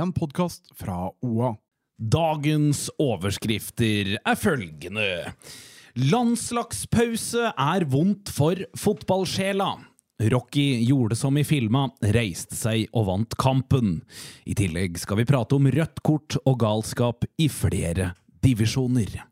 [0.00, 1.54] en podkast fra OA.
[1.98, 5.08] Dagens overskrifter er følgende.
[5.98, 9.74] Landslagspause er vondt for fotballsjela.
[10.32, 14.00] Rocky gjorde som i filma, reiste seg og vant kampen.
[14.46, 18.12] I tillegg skal vi prate om rødt kort og galskap i flere
[18.42, 19.31] divisjoner.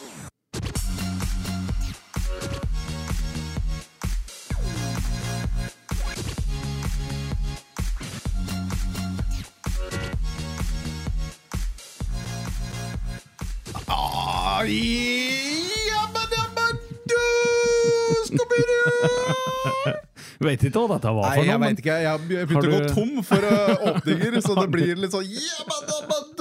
[20.41, 21.51] Vet ikke hva dette var Nei, for noe.
[21.51, 21.95] jeg vet ikke.
[22.01, 25.27] Jeg har begynt å gå du- tom for uh, åpninger, så det blir litt sånn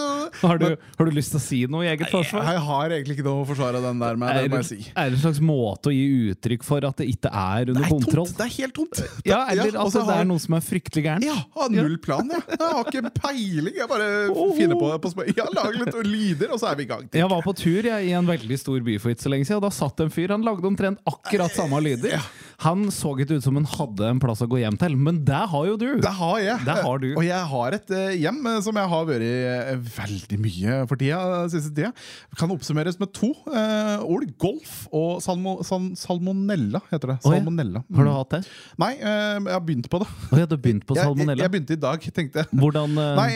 [0.01, 0.07] du.
[0.41, 2.45] Har du, har du lyst til å si noe i eget forsvar?
[2.49, 4.79] Jeg har egentlig ikke noe å forsvare den der med, Er det må jeg si.
[4.95, 7.87] er det en slags måte å gi uttrykk for at det ikke er under Det
[7.89, 8.27] er kontroll?
[8.31, 8.39] tomt.
[8.39, 9.03] Det er helt tomt.
[9.27, 11.27] Ja, eller Ja, altså, så det er noe som er fryktelig gærent?
[11.29, 12.43] Ja, har null plan, jeg.
[12.57, 13.75] Jeg har ikke peiling.
[13.83, 14.09] Jeg bare
[14.57, 15.27] finner på på spøy.
[15.37, 17.05] Ja, lager litt lyder, og så er vi i gang.
[17.13, 19.61] Jeg var på tur jeg, i en veldig stor by for ikke så lenge siden,
[19.61, 20.33] og da satt en fyr.
[20.35, 22.17] Han lagde omtrent akkurat samme lyder.
[22.61, 25.39] Han så ikke ut som han hadde en plass å gå hjem til, men det
[25.53, 25.87] har jo du!
[26.03, 26.61] Det har jeg.
[26.67, 27.07] Det har du.
[27.15, 30.81] Og jeg har et eh, hjem eh, som jeg har vært i eh, veldig mye
[30.91, 31.21] for tida.
[31.53, 31.93] siste tida.
[32.37, 33.33] Kan oppsummeres med to.
[33.49, 34.27] Uh, ord.
[34.41, 37.17] golf og salmo, sal, salmonella, heter det.
[37.25, 37.39] Oi.
[37.39, 37.83] Salmonella.
[37.97, 38.43] Har du hatt det?
[38.81, 40.11] Nei, uh, jeg har begynt på det.
[40.29, 42.61] Oh, ja, du begynt på Jeg, jeg, jeg begynte i dag, tenkte jeg.
[42.61, 43.09] Hvordan uh...
[43.17, 43.31] Nei,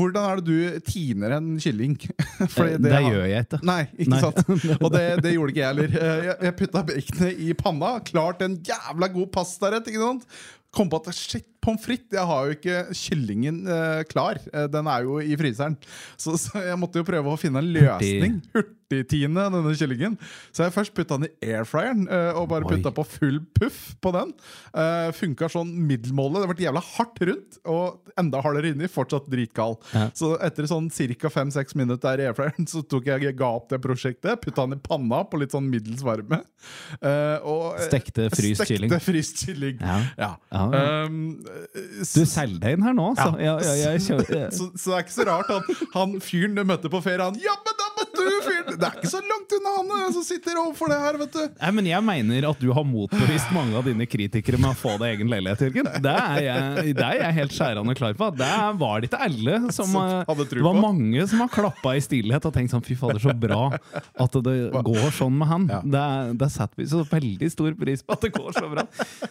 [0.00, 1.94] hvordan er det du tiner en kylling?
[2.56, 3.62] Fordi det, jeg gjør jeg ikke.
[3.70, 4.22] Nei, ikke Nei.
[4.26, 4.42] sant?
[4.84, 5.98] Og det, det gjorde ikke jeg heller.
[6.28, 9.86] Jeg, jeg putta baconet i panna, klart en jævla god pastarett.
[9.90, 10.20] ikke?
[10.72, 14.40] Kom på at shit, pommes frites Jeg har jo ikke kyllingen eh, klar.
[14.52, 15.78] Eh, den er jo i fryseren.
[16.16, 18.40] Så, så jeg måtte jo prøve å finne en løsning.
[18.88, 20.16] Hurtigtine denne kyllingen.
[20.54, 24.12] Så jeg først putta den i airfryeren eh, og bare putta på full puff på
[24.14, 24.32] den.
[24.72, 26.44] Uh, Funka sånn middelmålet.
[26.44, 28.88] Det ble jævla hardt rundt, og enda hardere inni.
[28.90, 29.76] Fortsatt dritgal.
[29.92, 30.06] Ja.
[30.16, 31.32] Så etter sånn ca.
[31.32, 34.40] fem-seks minutter i airfryeren så tok jeg, ga opp det prosjektet.
[34.44, 36.40] Putta den i panna på litt sånn middels varme.
[37.02, 38.88] eh, og, eh, Stekte fryst kylling.
[38.88, 39.84] Stekte fryst kylling.
[39.84, 39.98] Ja.
[40.18, 40.32] Ja.
[40.52, 41.04] Ja, ja.
[41.04, 41.20] Um,
[41.74, 43.34] Du selger deg inn her nå, altså.
[43.42, 46.92] Ja, ja, ja, så, så det er ikke så rart at han fyren du møtte
[46.92, 47.97] på ferie, han Jammen, men du
[48.44, 48.78] fyren!
[48.78, 51.42] Det er ikke så langt unna han eh, som sitter overfor det her, vet du.
[51.58, 54.94] Nei, men Jeg mener at du har motbevist mange av dine kritikere med å få
[55.00, 55.90] deg egen leilighet, Jørgen.
[56.04, 58.30] Det er jeg, det er jeg helt skjærende klar på.
[58.38, 58.50] Det
[58.82, 62.54] var det ikke alle som eh, Det var mange som har klappa i stillhet og
[62.54, 64.56] tenkt sånn Fy fader, så bra at det
[64.86, 65.66] går sånn med han.
[65.70, 65.80] Ja.
[65.84, 66.04] Det,
[66.40, 68.84] det setter vi så veldig stor pris på at det går så bra.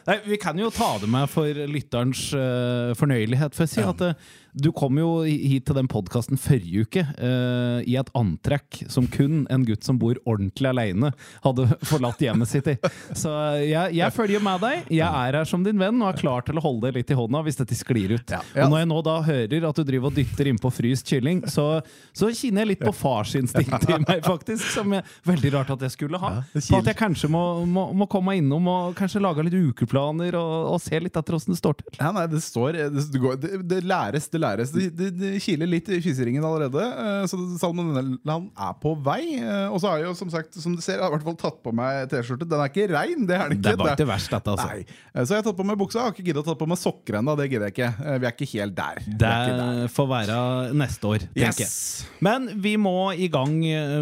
[0.10, 3.56] Nei, Vi kan jo ta det med for lytterens uh, fornøyelighet.
[3.58, 7.80] For å si at uh, du kom jo hit til den podkasten forrige uke uh,
[7.86, 11.12] i et antrekk som kun en gutt som bor ordentlig aleine,
[11.44, 12.78] hadde forlatt hjemmet sitt i.
[13.18, 13.32] Så
[13.64, 14.88] jeg, jeg følger med deg.
[14.94, 17.18] Jeg er her som din venn og er klar til å holde deg litt i
[17.18, 18.34] hånda hvis dette sklir ut.
[18.58, 21.68] Og når jeg nå da hører at du driver og dytter innpå fryst kylling, så,
[22.16, 24.64] så kjenner jeg litt på farsinstinktet i meg, faktisk.
[24.74, 26.32] Som er veldig rart at jeg skulle ha.
[26.54, 30.56] på at jeg kanskje må, må, må komme innom og kanskje lage litt ukeplaner og,
[30.76, 31.98] og se litt etter åssen det står til.
[32.02, 34.72] Ja, nei, det står Det, det, går, det, det læres, det læres.
[34.76, 36.84] Det, det, det kiler litt i fiseringen allerede.
[36.84, 39.22] eh, Så salmonellaen er på vei.
[39.40, 41.24] eh, Og så har jeg jo, som sagt, som du ser, jeg har i hvert
[41.28, 42.48] fall tatt på meg T-skjorte.
[42.48, 43.64] Den er ikke rein, det er den ikke.
[43.70, 44.68] Det var ikke verst, dette, altså.
[44.68, 44.86] Nei.
[45.16, 46.00] Eh, Så jeg har tatt på meg buksa.
[46.00, 47.36] Jeg har ikke giddet å ta på meg sokker ennå.
[47.38, 47.90] Det gidder jeg ikke.
[48.06, 49.02] Eh, Vi er ikke helt der.
[49.08, 49.88] Det er der.
[49.88, 50.38] får være
[50.74, 52.06] neste år, tenker Yes.
[52.06, 52.22] jeg.
[52.22, 53.54] Men vi må i gang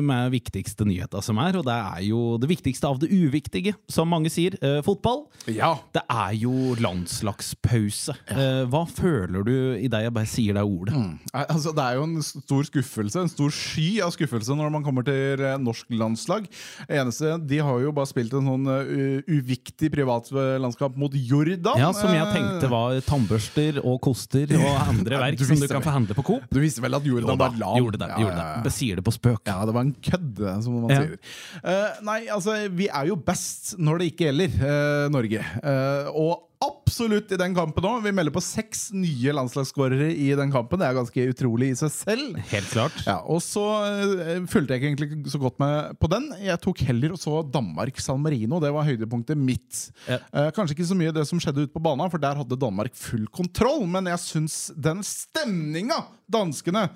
[0.06, 4.08] med viktigste nyheta som er, og det er jo det viktigste av det uviktige, som
[4.10, 4.56] mange sier.
[4.86, 5.26] Fotball.
[5.48, 5.76] Ja.
[5.94, 8.16] Det er jo landslagspause.
[8.32, 10.96] Eh, hva føler du i deg jeg bare sier det ordet?
[10.96, 11.20] Mm.
[11.34, 15.06] Altså, det er jo en stor skuffelse, en stor sky av skuffelse når man kommer
[15.08, 16.48] til eh, norsk landslag.
[16.90, 21.78] Eneste, De har jo bare spilt en sånn eh, uviktig privatlandskap mot Jordan.
[21.80, 25.68] Ja, Som jeg Eh, tenkte var tannbørster og koster og andre verk du som du
[25.68, 25.86] kan vel.
[25.86, 26.48] få handle på Coop.
[26.52, 27.78] Du visste vel at Jordan var lav?
[27.80, 28.10] gjorde det.
[28.10, 28.62] Ja, gjorde ja.
[28.66, 28.74] det.
[28.76, 29.44] Sier det på spøk.
[29.48, 31.02] Ja, det var en kødd, som man Ja.
[31.04, 31.20] sier.
[31.62, 35.44] Uh, nei, altså, vi er jo best når det ikke gjelder, uh, Norge.
[35.62, 38.04] Uh, og absolutt i den kampen òg.
[38.06, 40.82] Vi melder på seks nye landslagsskårere i den kampen.
[40.82, 42.40] Det er ganske utrolig i seg selv.
[42.52, 42.98] Helt klart.
[43.08, 46.30] Ja, og så eh, fulgte jeg ikke egentlig så godt med på den.
[46.44, 48.60] Jeg tok heller og så Danmark-San Marino.
[48.64, 49.86] Det var høydepunktet mitt.
[50.10, 50.20] Ja.
[50.32, 52.96] Eh, kanskje ikke så mye det som skjedde ute på banen, for der hadde Danmark
[53.00, 53.86] full kontroll.
[53.90, 56.88] Men jeg syns den stemninga danskene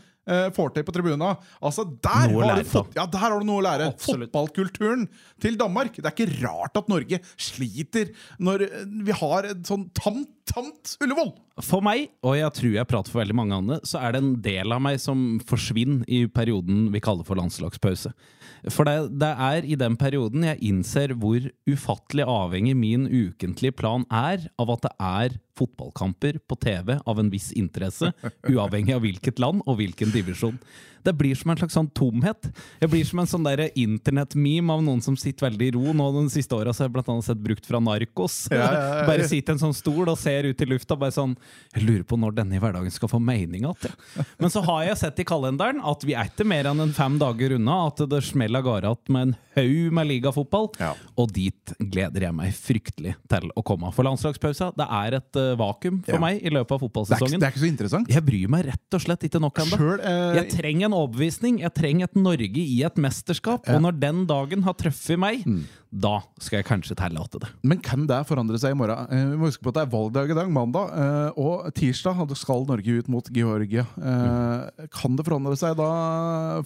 [0.56, 1.32] får til på tribuna
[1.66, 3.90] Altså, der har, lære du fått, ja, der har du noe å lære.
[3.94, 4.30] Absolutt.
[4.30, 5.08] Fotballkulturen
[5.42, 5.98] til Danmark.
[5.98, 10.96] Det er ikke rart at Norge sliter når eh, vi har et sånn tamt tamt
[11.04, 11.32] Ullevål!
[11.66, 14.36] For meg, og jeg tror jeg prater for veldig mange andre, så er det en
[14.44, 18.14] del av meg som forsvinner i perioden vi kaller for landslagspause.
[18.72, 24.04] For det, det er i den perioden jeg innser hvor ufattelig avhengig min ukentlige plan
[24.12, 28.12] er av at det er fotballkamper på TV av en viss interesse,
[28.52, 30.60] uavhengig av hvilket land og hvilken divisjon.
[31.04, 32.50] Det blir som en slags sånn tomhet.
[32.82, 33.48] Jeg blir som en sånn
[33.80, 35.94] internettmeme av noen som sitter veldig i ro.
[35.96, 38.42] Nå De siste åra har jeg blant annet sett brukt fra Narkos.
[38.52, 39.06] Ja, ja, ja.
[39.10, 40.96] Bare sitter i en sånn stol og ser ut i lufta.
[41.00, 41.36] Bare sånn
[41.76, 43.76] Jeg lurer på når denne i hverdagen skal få mening igjen.
[43.84, 44.24] Ja.
[44.40, 47.18] Men så har jeg sett i kalenderen at vi er ikke mer enn en fem
[47.22, 50.70] dager unna at det smeller av gårde igjen med en haug med ligafotball.
[50.80, 50.94] Ja.
[51.20, 53.92] Og dit gleder jeg meg fryktelig til å komme.
[53.96, 56.20] For landslagspausa det er et uh, vakuum for Ja.
[56.24, 57.40] meg i løpet av Det er, ikke, fotballsesongen.
[57.40, 58.10] det er ikke så interessant.
[58.10, 59.78] Jeg bryr meg rett og slett ikke nok ennå.
[59.78, 61.60] Selv, eh, Jeg trenger en overbevisning.
[61.62, 63.68] Jeg trenger et Norge i et mesterskap.
[63.70, 65.64] Og når den dagen har truffet meg, Mm.
[65.90, 67.48] Da skal jeg kanskje tillate det.
[67.66, 69.08] Men kan det forandre seg i morgen?
[69.10, 70.92] Eh, vi må huske på at det er valgdag i dag, mandag.
[70.94, 73.86] Eh, og tirsdag skal Norge ut mot Georgia.
[73.98, 75.90] Eh, kan det forandre seg da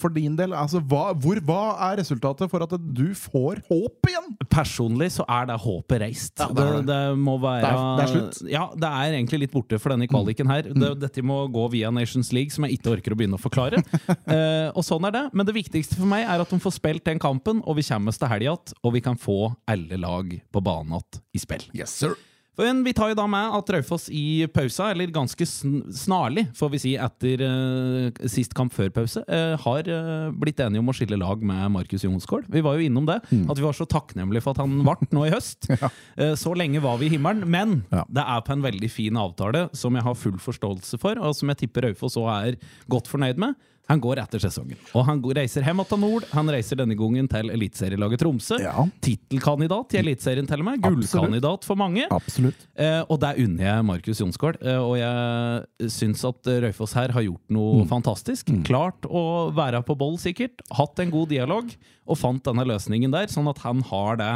[0.02, 0.52] for din del?
[0.58, 4.28] Altså, hva, hvor, hva er resultatet for at du får håp igjen?
[4.52, 6.36] Personlig så er det håpet reist.
[6.44, 8.42] Ja, det det, må være Det er- det er slutt.
[8.52, 10.68] Ja, det er egentlig litt borte for denne kvaliken her.
[10.68, 13.80] Det, dette må gå via Nations League, som jeg ikke orker å begynne å forklare.
[14.34, 15.22] Eh, og sånn er det.
[15.36, 18.10] Men det viktigste for meg er at de får spilt den kampen, og vi kommer
[18.14, 21.65] oss til helga igjen, og vi kan få alle lag på banen igjen i spill.
[21.74, 22.15] Yes, sir.
[22.54, 26.81] Men vi tar jo da med at Raufoss i pausa, eller ganske snarlig, får vi
[26.83, 31.18] si, etter uh, sist kamp før pause, uh, har uh, blitt enige om å skille
[31.18, 32.45] lag med Markus Jonsgaard.
[32.54, 35.25] Vi var jo innom det, at vi var så takknemlige for at han ble nå
[35.30, 35.65] i høst.
[36.13, 37.48] Eh, så lenge var vi i himmelen.
[37.50, 38.04] Men Ja.
[38.06, 41.50] det er på en veldig fin avtale som jeg har full forståelse for, og som
[41.50, 42.57] jeg tipper Raufoss òg er
[42.92, 43.56] godt fornøyd med.
[43.92, 44.80] Han går etter sesongen.
[44.96, 46.26] Og han reiser hjem til nord.
[46.32, 48.60] Han reiser denne gangen til eliteserielaget Tromsø.
[48.64, 48.86] Ja.
[49.04, 50.80] Tittelkandidat i Eliteserien, til og med.
[50.86, 52.06] Gullkandidat for mange.
[52.16, 52.64] Absolutt.
[52.80, 54.62] Eh, og der unner jeg Markus Jonsgaard.
[54.64, 58.54] Eh, og jeg syns at Røyfoss her har gjort noe fantastisk.
[58.64, 60.64] Klart å være på boll, sikkert.
[60.80, 61.76] Hatt en god dialog,
[62.08, 63.28] og fant denne løsningen der.
[63.32, 64.34] Sånn at han har det.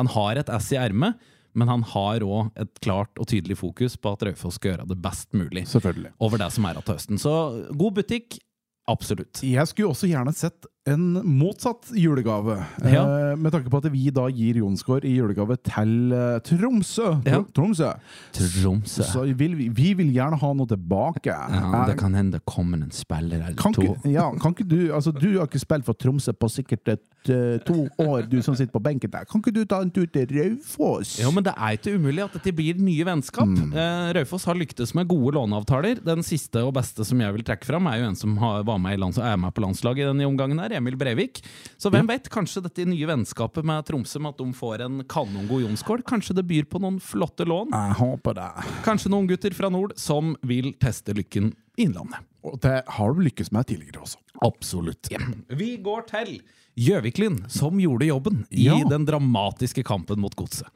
[0.00, 1.14] Han har et ess i ermet,
[1.54, 4.98] men han har òg et klart og tydelig fokus på at Raufoss skal gjøre det
[5.02, 6.12] best mulig Selvfølgelig.
[6.22, 7.18] over det som er av høsten.
[7.22, 7.32] Så
[7.70, 8.38] god butikk.
[8.88, 9.42] Absolutt.
[9.44, 12.54] Jeg skulle også gjerne sett en motsatt julegave.
[12.88, 13.02] Ja.
[13.32, 17.10] Eh, med tanke på at vi da gir Jonsgaard i julegave til eh, Tromsø.
[17.28, 17.42] Ja.
[17.54, 17.90] Tromsø.
[18.32, 19.04] Tromsø.
[19.04, 21.28] Så vil vi, vi vil gjerne ha noe tilbake.
[21.34, 23.82] Ja, det Eh, kan hende det kommer en spiller eller kan to.
[23.92, 27.04] ikke, ja, kan ikke du altså Du har ikke spilt for Tromsø på sikkert et,
[27.28, 29.26] eh, to år, du som sitter på benken der.
[29.28, 31.18] Kan ikke du ta en tur til Raufoss?
[31.20, 33.48] Jo, men det er ikke umulig at dette blir nye vennskap.
[33.52, 36.00] Eh, Raufoss har lyktes med gode låneavtaler.
[36.04, 38.78] Den siste og beste som jeg vil trekke fram, er jo en som har, var
[38.80, 41.42] med i lands, er med på landslaget i denne omgangen, her, Emil Brevik.
[41.80, 45.64] Så hvem vet, kanskje dette nye vennskapet med Tromsø, med at de får en kanongod
[45.66, 47.72] Jonskål, kanskje det byr på noen flotte lån?
[47.74, 48.48] Jeg håper det.
[48.86, 52.26] Kanskje noen gutter fra nord som vil teste lykken i Innlandet.
[52.44, 54.18] Og det har du lykkes med tidligere også.
[54.44, 55.08] Absolutt.
[55.52, 56.34] Vi går til
[56.80, 58.78] Gjøviklin, som gjorde jobben i Ja.
[58.88, 60.68] den dramatiske kampen mot Godset.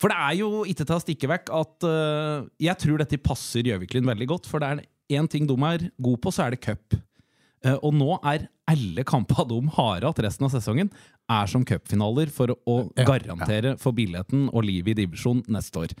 [0.00, 3.66] For det er jo ikke til å stikke vekk at uh, jeg tror dette passer
[3.68, 4.46] Gjøviklin veldig godt.
[4.48, 6.96] For det er én ting de er gode på, så er det cup.
[7.66, 10.90] Uh, og nå er alle kampene de har hatt resten av sesongen,
[11.30, 15.96] er som cupfinaler for å Ja, garantere for billetten og livet i divisjon neste år.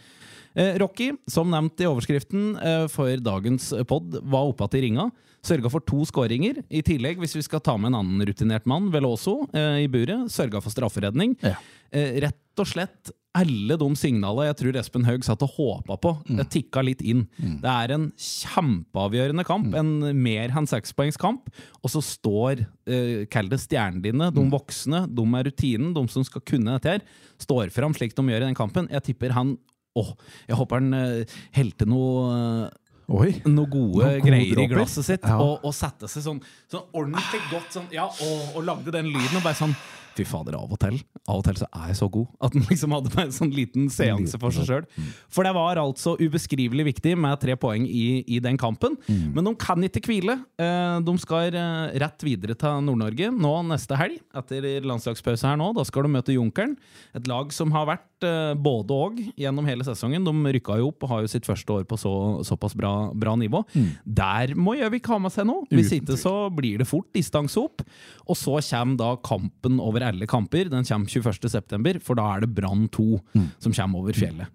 [0.58, 5.10] Eh, Rocky, som nevnt i overskriften eh, for dagens pod, var oppe igjen i ringa.
[5.46, 6.58] Sørga for to skåringer.
[6.68, 10.28] I tillegg, hvis vi skal ta med en annen rutinert mann, Veloso, eh, i buret,
[10.32, 11.36] sørga for strafferedning.
[11.40, 11.54] Ja.
[11.92, 16.10] Eh, rett og slett alle de signalene jeg tror Espen Haug satt og håpa på,
[16.26, 17.26] det tikka litt inn.
[17.38, 21.46] Det er en kjempeavgjørende kamp, en mer enn sekspoengskamp.
[21.84, 26.24] Og så står, eh, kall det stjernene dine, de voksne, de med rutinen, de som
[26.26, 27.00] skal kunne dette her,
[27.38, 28.88] står fram slik de gjør i den kampen.
[28.90, 29.56] Jeg tipper han
[29.98, 30.04] Å,
[30.46, 31.24] jeg håper han eh,
[31.56, 32.68] helte noe eh,
[33.10, 33.32] Oi.
[33.50, 35.34] noe gode Noe greier i glasset sitt, Ja.
[35.42, 36.38] og, og sette seg sånn,
[36.70, 39.74] sånn ordentlig godt sånn, ja, og, og lagde den lyden, og bare sånn
[40.20, 40.98] Fy fader, av og til
[41.30, 43.88] Av og til så er jeg så god at den liksom hadde en sånn liten
[43.92, 44.86] seanse for seg sjøl.
[45.32, 48.96] For det var altså ubeskrivelig viktig med tre poeng i, i den kampen.
[49.08, 50.36] Men de kan ikke hvile.
[50.60, 55.70] Eh, De skal eh, rett videre til Nord-Norge nå neste helg, etter landslagspause her nå.
[55.76, 56.76] Da skal de møte Junkeren,
[57.16, 60.26] et lag som har vært eh, både og gjennom hele sesongen.
[60.26, 62.12] De rykka jo opp og har jo sitt første år på så,
[62.46, 63.62] såpass bra, bra nivå.
[64.04, 65.64] Der må Gjøvik ha med seg noe.
[65.70, 67.84] Hvis ikke så blir det fort distanse opp.
[68.30, 70.70] Og så kommer da kampen over over alle kamper.
[70.70, 73.20] Den kommer 21.9., for da er det Brann 2
[73.62, 74.46] som kommer over fjellet.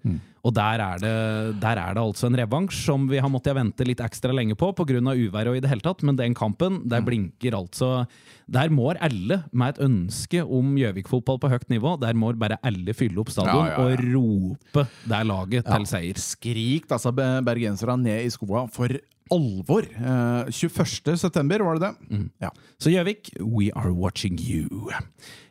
[0.46, 3.82] Og der er, det, der er det altså en revansj som vi har måttet vente
[3.88, 5.00] litt ekstra lenge på pga.
[5.02, 8.06] uvær og i det hele tatt, men den kampen, der blinker altså
[8.46, 12.94] Der må alle med et ønske om Gjøvik-fotball på høyt nivå, der må bare alle
[12.94, 13.96] fylle opp stadion Ja, ja, ja.
[13.96, 16.14] og rope det laget til seier.
[16.22, 18.94] Skrik altså be- bergenserne ned i skoa for
[19.34, 19.86] alvor.
[19.96, 21.18] Eh, 21.
[21.18, 22.20] september, var det det?
[22.44, 22.52] Ja.
[22.78, 24.92] Så Gjøvik, we are watching you.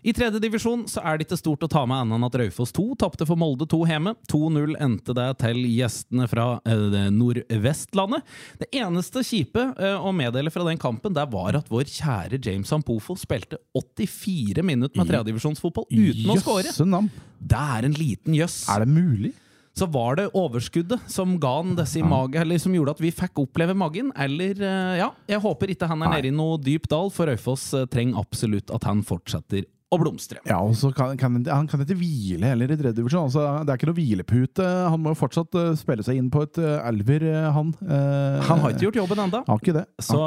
[0.05, 2.75] I tredje divisjon så er det ikke stort å ta med annet enn at Raufoss
[2.77, 4.15] 2 tapte for Molde 2 hjemme.
[4.31, 8.27] 2-0 endte det til gjestene fra eh, Nordvestlandet.
[8.61, 12.73] Det eneste kjipe eh, å meddele fra den kampen der var at vår kjære James
[12.77, 16.75] Ampofo spilte 84 minutter med tredjedivisjonsfotball uten å skåre.
[17.45, 18.63] Det er en liten jøss.
[18.73, 19.33] Er det mulig?
[19.75, 23.11] Så var det overskuddet som ga han disse i mage, eller som gjorde at vi
[23.15, 26.87] fikk oppleve magen, eller eh, Ja, jeg håper ikke han er nede i noe dyp
[26.93, 30.41] dal, for Raufoss eh, trenger absolutt at han fortsetter å blomstre.
[30.49, 33.29] Ja, og så kan, kan, Han kan ikke hvile heller i tredje divisjon.
[33.29, 34.69] Altså, det er ikke noe hvilepute.
[34.93, 37.73] Han må jo fortsatt uh, spille seg inn på et uh, elver, eh, han.
[38.49, 39.41] Han har ikke gjort jobben ennå,
[40.03, 40.21] så,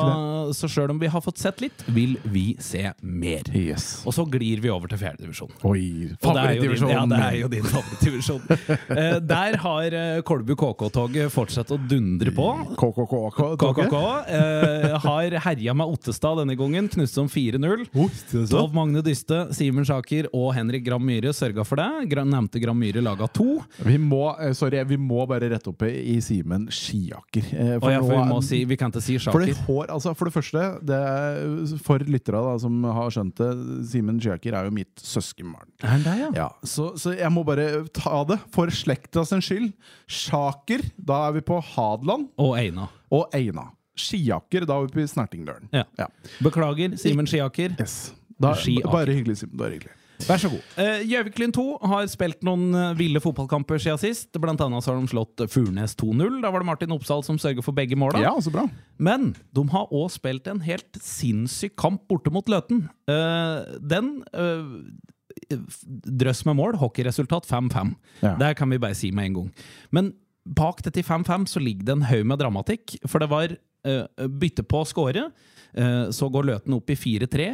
[0.55, 3.47] så sjøl om vi har fått sett litt, vil vi se mer.
[3.55, 4.01] Yes.
[4.07, 5.53] Og så glir vi over til fjerdedivisjon.
[5.67, 6.93] Oi, Og favorittdivisjon.
[6.93, 8.43] Ja, det er jo din favorittdivisjon.
[9.31, 9.97] Der har
[10.27, 12.47] Kolbu KK-toget fortsatt å dundre på.
[12.79, 13.15] KKK.
[13.61, 13.97] KKK
[14.27, 17.87] eh, har herja med Ottestad denne gangen, knuste om 4-0.
[18.51, 22.07] Tov Magne Dyste, Simen Sjaker og Henrik Gram Myhre sørga for det.
[22.11, 23.57] Gra nevnte Gram Myhre laga to.
[23.83, 27.47] Vi må, eh, sorry, vi må bare rette opp i Simen Skiaker.
[27.81, 29.65] For, ja, for vi, må si, vi kan ikke si For det, Sjaker.
[29.67, 33.49] hår, altså for det første, det er, for lyttere da, som har skjønt det,
[33.91, 35.69] Simen Skiaker er jo mitt søskenbarn.
[35.81, 36.29] Ja?
[36.35, 39.71] Ja, så, så jeg må bare ta det for slekta sin skyld.
[40.07, 42.29] Sjaker, da er vi på Hadeland.
[42.41, 42.87] Og Eina.
[43.13, 43.69] Og Eina.
[43.97, 45.71] Skiaker, da er vi på Snertingdølen.
[45.73, 45.83] Ja.
[45.97, 46.07] Ja.
[46.45, 47.73] Beklager, Simen Skiaker.
[47.81, 48.13] Yes.
[48.37, 48.53] Da,
[48.91, 49.57] bare hyggelig, Simen.
[49.57, 49.95] Bare hyggelig.
[50.25, 50.61] Vær så god.
[50.81, 54.31] Eh, Gjøvik-Lyn 2 har spilt noen eh, ville fotballkamper siden sist.
[54.41, 56.39] Blant annet så har de slått Furnes 2-0.
[56.41, 58.21] Da var det Martin Oppsal som sørger for begge måla.
[58.23, 58.65] Ja, så bra.
[58.97, 62.87] Men de har òg spilt en helt sinnssyk kamp borte mot Løten.
[63.09, 64.15] Eh, den
[65.47, 67.93] Drøss med mål, hockeyresultat 5-5.
[68.23, 68.33] Ja.
[68.41, 69.51] Det kan vi bare si med en gang.
[69.93, 70.09] Men
[70.47, 72.97] bak dette 5-5 så ligger det en haug med dramatikk.
[73.05, 73.53] For det var
[74.39, 75.27] bytte på å score.
[75.77, 77.47] Eh, så går Løten opp i 4-3.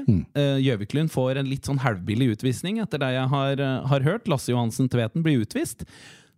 [0.63, 1.13] Gjøviklund mm.
[1.13, 4.29] får en litt sånn halvbillig utvisning, etter det jeg har, eh, har hørt.
[4.31, 5.83] Lasse Johansen Tveten blir utvist.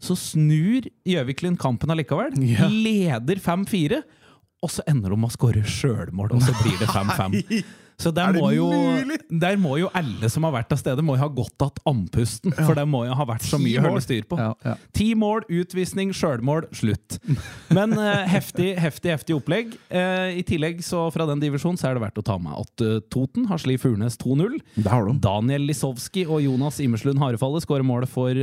[0.01, 2.33] Så snur Gjøviklund kampen allikevel.
[2.55, 2.69] Ja.
[2.71, 4.01] Leder 5-4.
[4.65, 7.35] Og så ender de med å skåre sjølmål, og så blir det 5-5.
[8.01, 8.67] Så der Er må, jo,
[9.29, 12.53] der må jo alle som har vært av stedet, må jo ha godt att andpusten.
[12.57, 14.39] For det må jo ha vært så mye å holde styr på.
[14.39, 14.75] Ja, ja.
[14.95, 17.17] Ti mål, utvisning, sjølmål, slutt.
[17.73, 19.75] Men uh, heftig, heftig, heftig opplegg.
[19.87, 22.85] Uh, I tillegg, så fra den divisjonen, så er det verdt å ta med at
[22.85, 24.59] uh, Toten har slått Furnes 2-0.
[24.75, 25.15] Det har de.
[25.23, 28.35] Daniel Lisowski og Jonas Immerslund Harefalle skårer målet for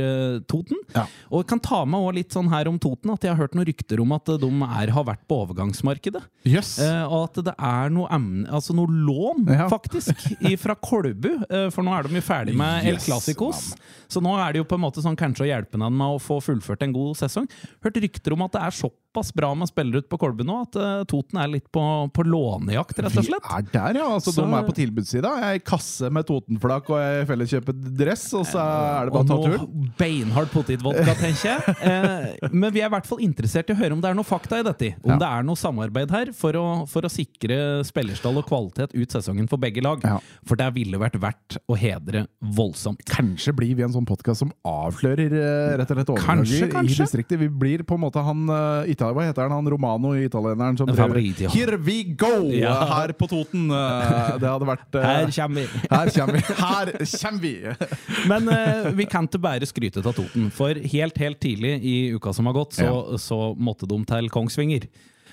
[0.49, 0.77] Toten.
[0.93, 1.05] Ja.
[1.33, 3.69] Og kan ta med også litt sånn her om Toten at jeg har hørt noen
[3.69, 6.21] rykter om at de er, har vært på overgangsmarkedet.
[6.49, 6.75] Yes.
[7.07, 9.67] Og at det er noe, altså noe lån, Ja.
[9.71, 10.15] faktisk,
[10.61, 11.29] fra Kolbu.
[11.49, 13.63] Eh, for nå er de jo ferdig med El Yes, Clasicos.
[14.11, 16.19] Så nå er det jo på en måte sånn kanskje å hjelpe dem med å
[16.21, 17.49] få fullført en god sesong.
[17.83, 19.02] Hørt rykter om at det er såpass
[19.35, 22.97] bra med spillere ute på Kolbu nå, at eh, Toten er litt på, på lånejakt,
[23.03, 23.45] rett og slett.
[23.45, 24.07] Vi er der, ja.
[24.15, 25.31] Altså, Så- De er på tilbudssida.
[25.39, 29.23] Jeg er i kasse med Totenflak og jeg felleskjøper dress, og så er det bare
[29.23, 29.59] å ta Og turen.
[29.59, 31.75] noe beinhard potetvodka, tenker jeg.
[31.83, 34.25] Eh, men vi er i hvert fall interessert i å høre om det er noe
[34.25, 34.93] fakta i dette.
[35.03, 35.17] Om Ja.
[35.19, 39.47] det er noe samarbeid her for å, for å sikre spillerstall og kvalitet ut sesongen
[39.49, 39.99] for begge lag.
[40.03, 40.17] Ja.
[40.47, 43.03] For det ville vært verdt å hedre voldsomt.
[43.09, 47.39] Kanskje blir vi en sånn podkast som avslører eh, rett og slett overganger i distriktet.
[47.41, 49.51] Vi blir på en måte han uh, Italia, Hva heter han?
[49.51, 51.49] Han Romano, italieneren som driver Fabrizio.
[51.49, 52.51] Here we go!
[52.51, 52.73] Ja.
[52.87, 53.69] Her på Toten.
[53.71, 55.81] Eh, det hadde vært eh, Her kommer vi!
[55.97, 56.43] her kommer vi!
[56.63, 57.55] Her kommer vi!
[58.31, 62.33] Men uh, vi kan ikke bare skryte av Toten, for helt helt tidlig i uka
[62.33, 64.87] som har gått, så, så måtte de til Kongsvinger.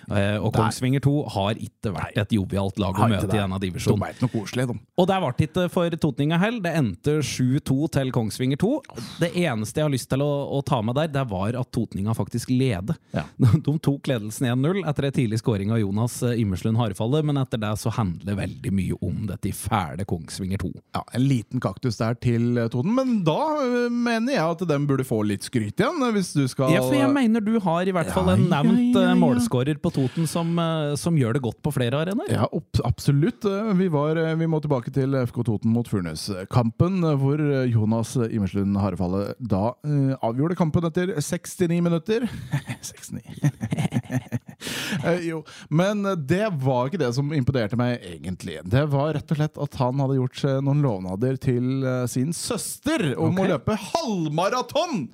[0.08, 4.14] Eh, og Kongsvinger 2 har ikke vært et jovialt lag å møte i denne divisjonen.
[4.16, 4.76] De noe koselig, de.
[5.00, 6.62] Og der ble det ikke for totninga heller.
[6.64, 8.72] Det endte 7-2 til Kongsvinger 2.
[9.22, 12.14] Det eneste jeg har lyst til å, å ta med der, det var at totninga
[12.16, 12.98] faktisk leder.
[13.16, 13.26] Ja.
[13.66, 17.60] De tok ledelsen 1-0 etter en tidlig skåring av Jonas eh, Immerslund Harefallet, men etter
[17.60, 20.72] det så handler veldig mye om dette i fæle Kongsvinger 2.
[20.96, 23.38] Ja, En liten kaktus der til eh, Toten, men da
[23.90, 26.00] mener jeg at den burde få litt skryt igjen.
[26.14, 28.60] Hvis du skal Ja, for jeg mener du har i hvert fall Ja, en ja,
[28.60, 29.18] nevnt ja, eh, ja.
[29.18, 32.30] målskårer på Toten som, eh, som gjør det godt på flere arenaer.
[32.32, 32.46] Ja,
[32.84, 33.44] absolutt.
[33.44, 38.78] Eh, Vi, var, eh, vi må tilbake til FK Toten mot Furnes-kampen, hvor Jonas Imerslund
[38.80, 42.28] Harefalle da eh, avgjorde kampen etter 69 minutter.
[42.82, 43.22] 69.
[45.06, 45.38] Eh, jo,
[45.72, 48.58] men det var ikke det som imponerte meg egentlig.
[48.68, 53.32] Det var rett og slett at han hadde gjort noen lovnader til sin søster om
[53.32, 53.46] okay.
[53.46, 55.06] å løpe halvmaraton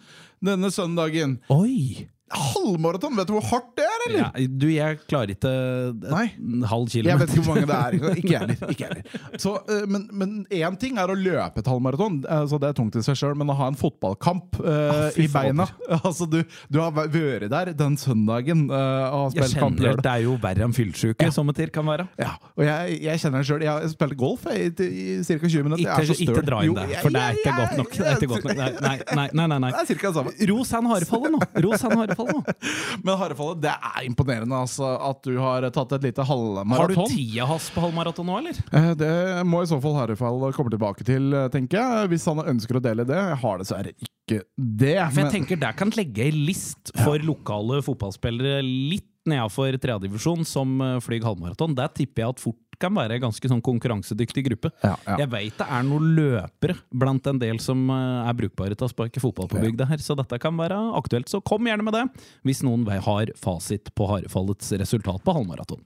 [0.43, 1.39] denne søndagen.
[1.53, 2.09] Oi!
[2.27, 4.23] Halvmaraton, vet du hvor hardt det er, eller?
[4.25, 6.27] Ja, du, jeg klarer ikke et Nei.
[6.71, 8.17] halv Jeg vet ikke hvor mange det er.
[8.17, 8.73] Ikke jeg heller.
[8.73, 9.39] Ikke heller.
[9.43, 12.97] Så, eh, men- én ting er å løpe et halvmaraton, altså, så det er tungt
[12.97, 15.67] i seg sjøl, men å ha en fotballkamp uh, ah, i beina
[16.07, 16.41] Altså, du,
[16.73, 20.01] du har vært der den søndagen uh, Jeg kjenner.
[20.01, 22.07] Det er jo verre enn fyllsjuke som en kan være.
[22.21, 23.65] Ja, og jeg, jeg kjenner det sjøl.
[23.67, 25.37] Jeg har spilt golf jeg, i, i ca.
[25.43, 25.85] 20 minutter.
[25.85, 26.35] Jeg er Ikke, støl.
[26.37, 27.93] ikke dra inn det, for det er ikke godt nok.
[27.97, 28.57] Det er ikke godt nok.
[28.57, 29.73] Nei, nei, nei, nei, nei, nei.
[29.75, 30.35] Det er cirka det samme.
[30.53, 31.41] Ros han harefallet nå!
[31.67, 32.57] Ros han harefallet nå.
[33.07, 36.97] Men Harefallet, det er imponerende altså, at du har tatt et lite halvmaraton.
[37.01, 38.61] Har du tida hans på halvmaraton nå, eller?
[38.73, 42.09] Eh, Det må i så fall Harifal komme tilbake til, eh, tenker jeg.
[42.13, 43.17] Hvis han ønsker å dele det.
[43.17, 44.97] Jeg har dessverre ikke det.
[45.13, 50.47] For jeg men- tenker Der kan legge ei list for lokale fotballspillere litt nedafor tredjedivisjon
[50.49, 51.77] som eh, flyg halvmaraton.
[51.77, 54.71] Der tipper jeg at fort kan være en ganske sånn konkurransedyktig gruppe.
[54.85, 55.17] Ja, ja.
[55.23, 58.93] Jeg veit det er noen løpere blant en del som eh, er brukbare til å
[58.93, 61.31] sparke fotball på bygda her, så dette kan være aktuelt.
[61.33, 62.07] Så kom gjerne med det,
[62.47, 65.83] hvis noen har fasit på Harefallets resultat på halvmaraton.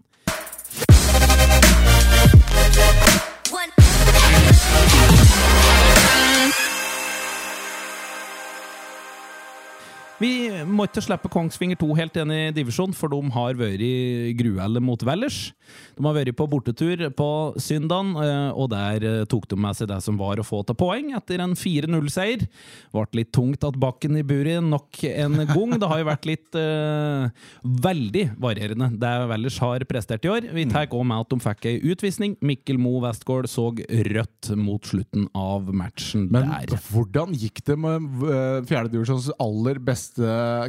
[10.21, 14.35] Vi må ikke slippe Kongsvinger 2 helt igjen i divisjon, for de har vært i
[14.37, 15.55] gruelle mot Vellers.
[15.97, 17.29] De har vært på bortetur på
[17.61, 20.77] søndagen, eh, og der eh, tok de med seg det som var å få til
[20.77, 22.45] poeng etter en 4-0-seier.
[22.93, 25.77] Ble litt tungt at bakken i buret nok en gang.
[25.81, 27.31] Det har jo vært litt uh,
[27.65, 30.50] veldig varierende, det Vellers har prestert i år.
[30.53, 32.37] Vi tar òg med at de fikk ei utvisning.
[32.45, 33.71] Mikkel Mo Westgård så
[34.11, 36.77] rødt mot slutten av matchen Men der.
[36.91, 40.10] hvordan gikk det med uh, fjerdedivisjons aller beste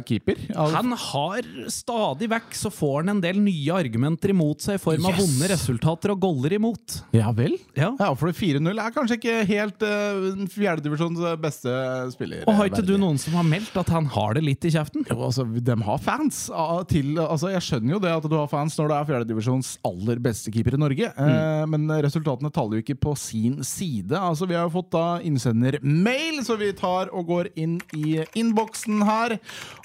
[0.06, 0.38] keeper?
[0.56, 4.82] Al- Han har stadig vekk så får han en del nye argumenter imot seg i
[4.82, 5.22] form av Yes!
[5.22, 6.98] vonde resultater og goller imot.
[7.16, 7.56] Ja vel?
[7.76, 7.92] Ja.
[7.98, 11.72] Ja, for 4-0 er kanskje ikke helt uh, fjerdedivisjons beste
[12.14, 12.44] spiller.
[12.48, 15.06] Og har ikke du noen som har meldt at han har det litt i kjeften?
[15.10, 16.44] Jo, altså, De har fans.
[16.52, 19.72] ah, Til, altså, jeg skjønner jo det at du har fans når du er fjerdedivisjons
[19.88, 24.12] aller beste keeper i Norge, eh, men resultatene taler jo ikke på sin side.
[24.18, 29.02] Altså, Vi har jo fått da innsendermail, så vi tar og går inn i innboksen
[29.06, 29.31] her.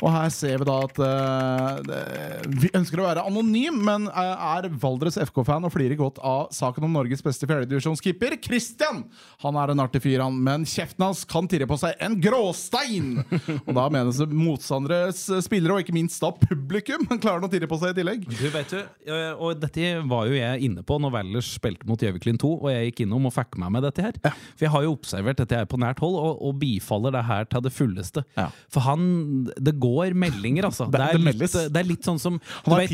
[0.01, 4.70] Og her ser vi da at uh, Vi ønsker å være anonym, men eh, er
[4.82, 8.38] Valdres FK-fan og flirer godt av saken om Norges beste fjerdedivisjonskeeper.
[8.44, 9.04] Christian!
[9.44, 13.22] Han er en artig fyr, han, men kjeften hans kan tirre på seg en gråstein!
[13.67, 17.08] Og da menes det motstanderes spillere, og ikke minst da publikum.
[17.17, 18.28] Klarer han å tirre på seg i tillegg?
[18.30, 22.02] Du vet jo, eh, og Dette var jo jeg inne på når Valdres spilte mot
[22.02, 24.19] Gjøviklin 2, og jeg gikk innom og fikk med meg dette her.
[24.24, 27.48] For jeg har jo observert dette her på nært hold, og, og bifaller det her
[27.50, 28.24] til det fulleste.
[28.38, 28.50] Ja.
[28.74, 29.08] For han
[29.45, 30.86] Det går meldinger, altså.
[30.91, 32.89] Det- Det, det er, litt, det er litt sånn som Han har vet-.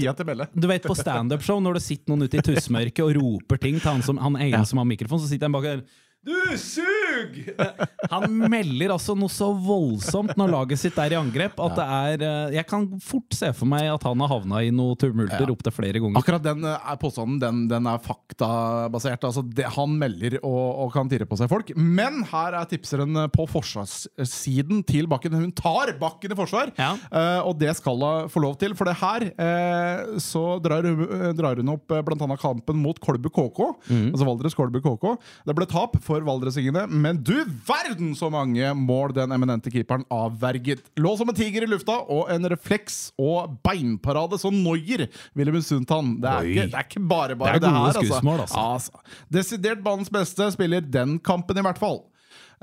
[0.55, 3.89] Du vet på standup-show når det sitter noen ute i tussmørket og roper ting til
[3.91, 5.83] han, som, han ene som har mikrofon, så sitter han bak der
[6.23, 7.39] Du sug!
[8.13, 12.23] Han melder altså noe så voldsomt når laget sitt er i angrep, at det er
[12.27, 15.49] eh, Jeg kan fort se for meg at han har havna i noe tumulter Ja.
[15.51, 16.19] opptil flere ganger.
[16.21, 19.23] Akkurat den eh, påstanden den, den er faktabasert.
[19.27, 21.73] Altså det, han melder og, og kan tirre på seg folk.
[21.75, 25.35] Men her er tipseren på forsvarssiden til Bakken.
[25.39, 26.93] Hun tar Bakken i forsvar, Ja.
[27.11, 28.75] eh, og det skal hun få lov til.
[28.79, 32.37] For det her eh, så drar hun, eh, drar hun opp bl.a.
[32.39, 33.61] kampen mot Kolbu KK.
[33.91, 35.09] Altså Valdres Kolbu KK.
[35.49, 37.33] Det ble tap for valdresingene, men du
[37.65, 40.83] verden så mange mål den eminente keeperen avverget.
[41.01, 45.89] Lå som en tiger i lufta, og en refleks og beinparade som Noyer ville misunt
[45.89, 46.15] han.
[46.21, 48.69] Det er, ikke, det er ikke bare bare Det er gode her, skussmål, altså.
[48.73, 49.19] Altså.
[49.33, 52.03] Desidert banens beste spiller den kampen, i hvert fall.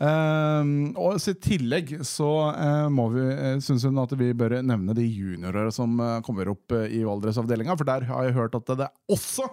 [0.01, 4.95] Ehm, og I tillegg så uh, må vi, uh, syns hun at vi bør nevne
[4.97, 7.77] de juniorer som uh, kommer opp uh, i Valdres-avdelinga.
[7.77, 9.47] For der har jeg hørt at det også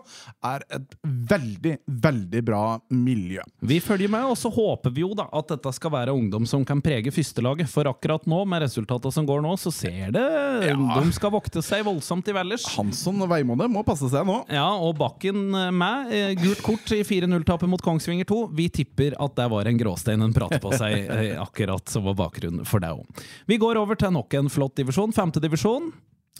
[0.47, 1.75] er et veldig,
[2.07, 3.43] veldig bra miljø.
[3.67, 6.63] Vi følger med, og så håper vi jo da at dette skal være ungdom som
[6.67, 7.67] kan prege førstelaget.
[7.71, 10.25] For akkurat nå, med resultatene som går nå, så ser det
[10.71, 12.65] ungdom skal vokte seg voldsomt i Valdres.
[12.77, 14.39] Hansson og Veimone må passe seg nå.
[14.53, 16.13] Ja, og Bakken eh, med.
[16.15, 18.39] eh, Gult kort i 4-0-tapet mot Kongsvinger 2.
[18.57, 22.17] Vi tipper at det var en gråstein en prater på seg, eh, akkurat som var
[22.19, 23.25] bakgrunnen for deg òg.
[23.49, 25.15] Vi går over til nok en flott divisjon.
[25.15, 25.91] Femte divisjon.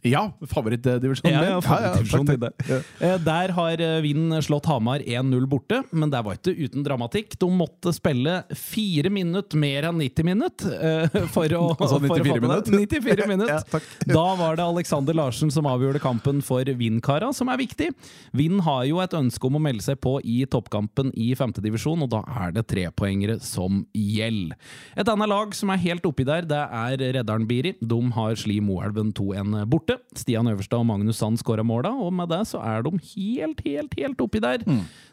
[0.05, 2.51] Ja, favorittdivisjonen Ja, ja, favorittdivisjonen ja.
[2.67, 2.79] Ja.
[3.07, 7.37] Eh, Der har eh, Vind slått Hamar 1-0 borte, men det var ikke uten dramatikk.
[7.41, 12.23] De måtte spille fire minutter mer enn 90 minutter eh, for å Altså for å
[12.23, 12.47] 94 få med det.
[12.47, 13.23] minutter?
[13.23, 13.81] 94 minutter.
[14.07, 14.13] Ja.
[14.13, 17.89] Da var det Alexander Larsen som avgjorde kampen for Vind-kara, som er viktig.
[18.37, 22.11] Vind har jo et ønske om å melde seg på i toppkampen i femtedivisjon, og
[22.11, 24.57] da er det trepoengere som gjelder.
[24.99, 27.71] Et annet lag som er helt oppi der, det er Reddaren Biri.
[27.79, 29.86] De har Sli Moelven 2-1 borte.
[29.87, 30.17] Borte.
[30.17, 33.93] Stian Øverstad og Magnus Sand skåra måla, og med det så er de helt, helt,
[33.97, 34.63] helt oppi der.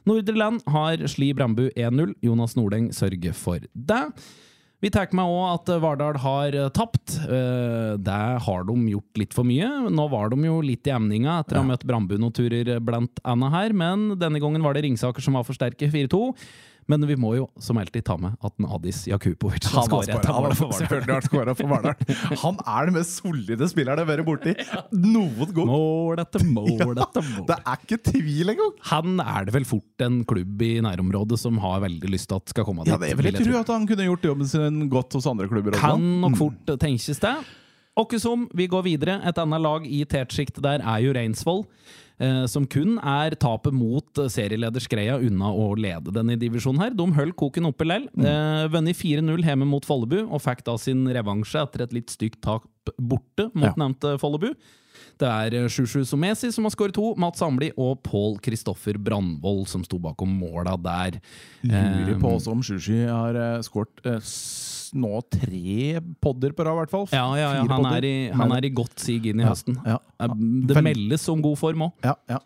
[0.06, 2.14] Nordre Land har Sli Brambu 1-0.
[2.22, 4.02] Jonas Nordeng sørger for det.
[4.84, 7.14] Vi tar med òg at Vardal har eh, tapt.
[7.24, 9.88] Det har de gjort litt for mye.
[9.88, 13.22] Nå var de jo litt i emninga etter å ha møtt Brandbu noen turer blant
[13.24, 16.34] annet her, men denne gangen var det Ringsaker som var for sterke 4-2.
[16.90, 19.88] Men vi må jo som alltid ta med at Adis Jakubovic Han.
[19.94, 21.88] Han.
[22.42, 24.54] Han er den mest solide spilleren jeg har vært borti
[25.14, 25.70] noen gang.
[25.70, 27.46] Mål etter mål etter mål.
[27.50, 28.72] Det er ikke tvil engang.
[28.92, 32.54] Han er det vel fort en klubb i nærområdet som har veldig lyst til at
[32.54, 32.92] skal komme dit.
[32.94, 35.76] Ja, det vil jeg tro at han kunne gjort jobben sin godt hos andre klubber.
[35.80, 37.36] Kan nok fort tenkes det.
[37.96, 39.20] Åkkesom, vi går videre.
[39.28, 41.64] Et annet lag i tetsjiktet der er jo Reinsvoll.
[42.22, 46.80] Eh, som kun er tapet mot eh, serieleder Skreia unna å lede denne divisjonen.
[46.82, 46.94] her.
[46.94, 48.06] De holdt koken oppe lell.
[48.18, 52.40] Eh, Vunnet 4-0 hjemme mot Follebu, og fikk da sin revansje etter et litt stygt
[52.42, 52.66] tap
[52.98, 53.74] borte mot Ja.
[53.76, 54.54] nevnte Follebu.
[55.18, 59.66] Det er Sjusju Shushu Somesi som har skåret to, Mats Samli og Pål Kristoffer Brandvold
[59.70, 61.20] som sto bakom måla der.
[61.62, 64.18] Lurer på Eh, også om Sjusju har skåret eh,
[64.94, 67.06] nå tre podder på rad, i hvert fall.
[67.12, 67.66] Ja, ja, ja.
[67.70, 69.78] Han, er i, han er i godt sig inn i høsten.
[69.84, 69.98] ja.
[70.22, 70.34] Eh,
[70.70, 71.92] Det meldes om god form òg.
[72.06, 72.40] Ja, ja.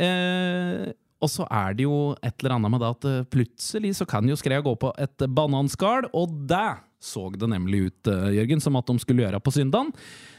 [0.00, 4.06] Eh, og så er det jo et eller annet med det at eh, plutselig så
[4.08, 6.68] kan jo Skrea gå på et bananskall, og det
[7.00, 9.88] så det nemlig ut, eh, Jørgen, som at de skulle gjøre på søndagen.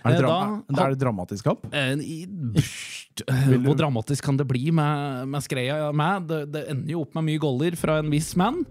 [0.05, 1.63] Er, er det dramatisk kamp?
[3.65, 6.27] Hvor dramatisk kan det bli med, med Skreia med?
[6.29, 8.61] Det, det ender jo opp med mye goller fra en viss mann.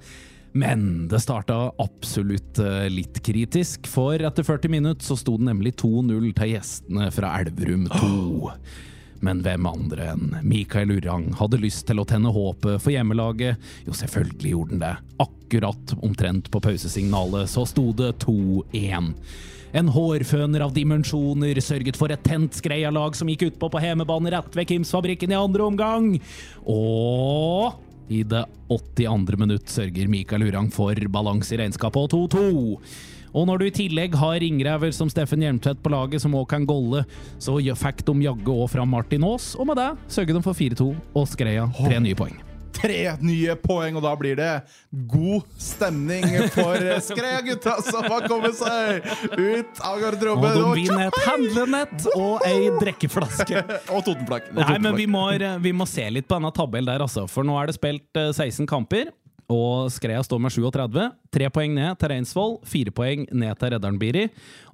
[0.53, 5.77] Men det starta absolutt eh, litt kritisk, for etter 40 minutter så sto det nemlig
[5.79, 8.57] 2-0 til gjestene fra Elverum 2.
[9.21, 13.61] Men hvem andre enn Mikael Urang hadde lyst til å tenne håpet for hjemmelaget?
[13.87, 14.93] Jo, selvfølgelig gjorde han det.
[15.27, 19.13] Akkurat omtrent på pausesignalet så sto det 2-1.
[19.77, 24.57] En hårføner av dimensjoner sørget for et tent Skreia-lag som gikk utpå på hjemmebane rett
[24.59, 26.09] ved Kims-fabrikken i andre omgang.
[26.65, 27.40] Og
[28.11, 29.39] i det 82.
[29.39, 32.77] minutt sørger Mikael Urang for balanse i regnskapet og 2-2.
[33.31, 36.67] Og når du i tillegg har ringrever som Steffen Hjelmtvedt på laget, som òg kan
[36.67, 37.05] golle,
[37.39, 40.93] så fikk de jaggu òg fram Martin Aas, og med det sørger de for 4-2
[41.15, 42.50] og Skreia tre nye poeng.
[42.81, 44.51] Tre nye poeng, og da blir det
[45.11, 49.05] god stemning for Skreia-gutta som har kommet seg
[49.37, 50.55] ut av Og garderoben.
[50.57, 53.65] de Og, vinner et handlenett og ei drikkeflaske.
[53.95, 54.51] og Totenplakk.
[54.57, 55.27] Nei, men vi må,
[55.63, 57.27] vi må se litt på denne tabellen der, altså.
[57.31, 59.13] For nå er det spilt eh, 16 kamper.
[59.51, 61.09] Og Skreia står med 37.
[61.31, 64.25] Tre poeng ned til Reinsvoll, fire poeng ned til Redderen Biri.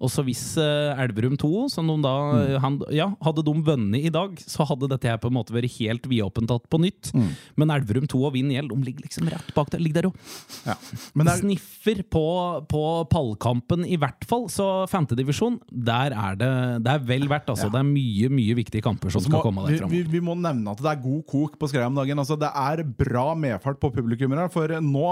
[0.01, 2.61] Og så hvis uh, Elverum 2, som de da Mm.
[2.63, 5.69] han, Ja, hadde de vunnet i dag, så hadde dette her på en måte vært
[5.79, 7.11] helt vidåpent på nytt.
[7.13, 7.29] Mm.
[7.61, 9.83] Men Elverum 2 og Vind Gjeld, de ligger liksom rett bak der.
[9.85, 10.13] Ligger der jo.
[10.67, 10.77] Ja.
[11.15, 12.25] Men det er, sniffer på,
[12.73, 14.49] på pallkampen, i hvert fall.
[14.53, 16.51] Så femtedivisjon, der er det
[16.87, 17.69] Det er vel verdt, altså.
[17.73, 20.13] Det er mye, mye viktige kamper som må, skal komme vi, der vi, framover.
[20.17, 22.19] vi må nevne at det er god kok på Skreia om dagen.
[22.25, 24.53] Altså, det er bra medfart på publikummet her.
[24.57, 25.07] For nå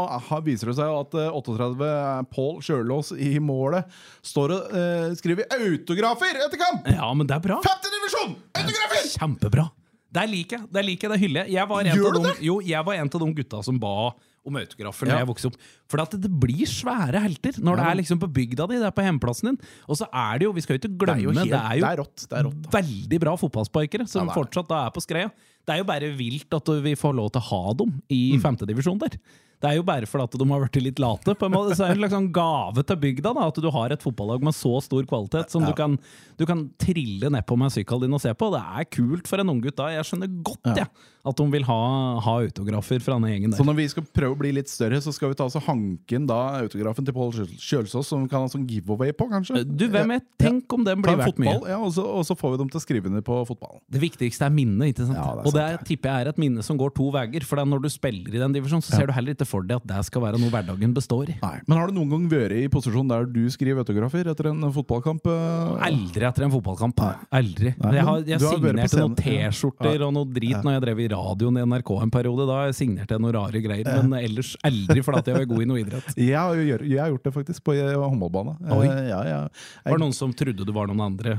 [0.49, 3.89] viser det seg at eh, 38 Pål Sjølås i målet
[4.25, 6.87] står og eh, skriver autografer etter kamp!
[6.95, 7.61] Ja, men det er bra.
[7.65, 8.37] Femte divisjon!
[8.61, 9.09] Autografer!
[9.19, 9.69] Kjempebra.
[10.15, 10.69] Det liker jeg.
[10.71, 11.57] Det liker jeg, det hyller jeg.
[11.57, 14.13] Jeg var en av de, jo, jeg var en av de gutta som ba
[14.45, 15.23] om autografer Når Ja.
[15.25, 15.55] jeg vokste opp.
[15.91, 18.95] For at det blir svære helter når det er liksom på bygda di, det er
[18.95, 19.59] på hjemplassen din.
[19.89, 21.63] Og så er det jo, vi skal jo ikke Det er jo, glemme, helt, det
[21.65, 22.27] er jo, det er rått.
[22.29, 22.69] Det er rått.
[22.77, 25.33] veldig bra fotballsparkere som Ja, er fortsatt da er på Skreia.
[25.65, 28.43] Det er jo bare vilt at vi får lov til å ha dem i Mm.
[28.45, 29.17] femtedivisjon der.
[29.65, 31.35] Det er jo bare fordi at de har blitt litt late.
[31.41, 31.75] på en måte.
[31.79, 34.53] Så er det en sånn gave til bygda da, at du har et fotballag med
[34.57, 35.73] så stor kvalitet som Ja.
[35.73, 35.97] du, kan,
[36.37, 38.53] du kan trille nedpå med sykkelen din og se på.
[38.53, 39.89] Det er kult for en unggutt da.
[39.97, 40.85] Jeg skjønner godt Ja.
[40.85, 40.89] Ja,
[41.25, 41.77] at de vil ha,
[42.21, 43.57] ha autografer fra denne gjengen der.
[43.57, 46.19] Så når vi skal prøve å bli litt større, så skal vi ta oss hanke
[46.19, 49.63] inn da autografen til Pål Kjølsås, som vi kan ha sånn giveaway på, kanskje?
[49.65, 50.27] Du, hvem vet?
[50.43, 51.57] Tenk om den blir verdt mye.
[51.71, 53.81] ja, og, så, og så får vi dem til å skrive under på fotballen.
[53.89, 54.93] Det viktigste er minnet.
[54.93, 55.17] ikke sant?
[55.17, 57.49] Det er og det er, tipper jeg er et minne som går to veier.
[57.49, 59.87] For når du spiller i den divisjonen, så ser du heller ikke for deg at
[59.93, 61.39] det skal være noe hverdagen består i.
[61.43, 61.55] Nei.
[61.71, 65.31] Men har du noen gang vært i posisjon der du skriver autografer etter en fotballkamp?
[65.31, 65.85] eh?
[65.89, 67.03] Aldri etter en fotballkamp.
[67.35, 67.75] Aldri.
[67.79, 69.15] Nei, jeg har, jeg signerte noen.
[69.21, 72.47] T-skjorter og noe drit når jeg drev i radioen i NRK en periode.
[72.51, 75.83] Da signerte jeg noen rare greier, men ellers aldri fordi jeg var god i noe
[75.85, 76.11] idrett.
[76.25, 78.55] Jeg har, jeg har gjort det faktisk på eh, håndballbane.
[78.75, 78.87] Oi.
[78.89, 79.41] Eh, Ja, ja.
[79.85, 81.37] Var det noen som trodde du var noen andre?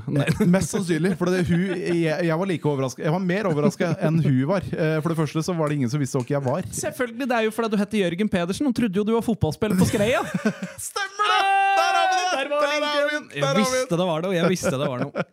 [0.47, 1.15] Mest sannsynlig.
[1.19, 4.63] For det, hun, jeg, jeg var like overraska Jeg var mer overraska enn hun var.
[5.01, 6.67] For det første så var det ingen som visste hvem jeg var.
[6.77, 9.77] Selvfølgelig, det er jo fordi du heter Jørgen Pedersen Han trodde jo du var fotballspiller
[9.79, 10.21] på Skreia!
[10.89, 11.41] Stemmer det!
[11.75, 12.31] Der har vi det!
[12.35, 13.17] Der var Der har vi!
[13.19, 13.71] Der Jeg har vi den!
[13.75, 14.35] visste det var noe.
[14.37, 15.25] Jeg visste det var noe.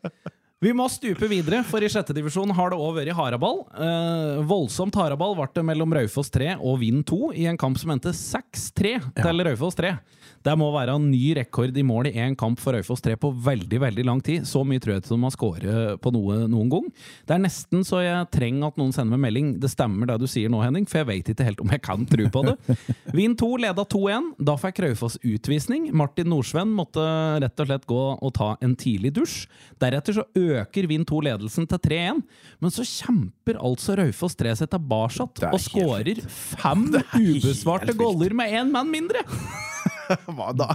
[0.62, 3.64] Vi må stupe videre, for i sjette divisjon har det òg vært haraball.
[3.74, 7.90] Eh, voldsomt haraball ble det mellom Raufoss 3 og Vind 2 i en kamp som
[7.90, 9.96] endte 6-3 til Raufoss 3.
[10.42, 13.30] Det må være en ny rekord i mål i én kamp for Raufoss 3 på
[13.44, 14.46] veldig veldig lang tid.
[14.48, 16.88] Så mye tror jeg ikke de har skåret på noe noen gang.
[17.26, 19.52] Det er nesten så jeg trenger at noen sender meg melding.
[19.62, 22.06] Det stemmer det du sier nå, Henning, for jeg vet ikke helt om jeg kan
[22.10, 22.56] tro på det.
[23.18, 24.30] Vind 2 leda 2-1.
[24.50, 25.90] Da fikk Raufoss utvisning.
[25.94, 27.06] Martin Nordsven måtte
[27.42, 29.44] rett og slett gå og ta en tidlig dusj.
[29.82, 30.26] Deretter så
[30.60, 32.22] øker Vind 2 ledelsen til 3-1,
[32.62, 36.88] men så kjemper altså Raufoss 3 seg tilbake er og skårer fem
[37.18, 39.24] ubesvarte goller med én mann mindre!
[40.36, 40.74] Hva da?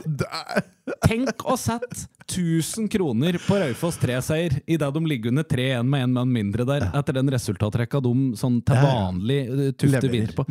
[1.06, 6.16] Tenk å sette 1000 kroner på Raufoss 3-seier idet de ligger under 3-1 med én
[6.16, 10.48] mann mindre der, etter den resultatrekka de sånn til vanlig eh, tufter videre på.